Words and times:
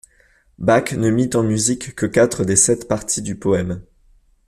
Bach 0.57 0.93
ne 0.93 1.11
mit 1.11 1.29
en 1.35 1.43
musique 1.43 1.93
que 1.95 2.07
quatre 2.07 2.43
des 2.43 2.55
sept 2.55 2.87
parties 2.87 3.21
du 3.21 3.35
poème. 3.35 3.83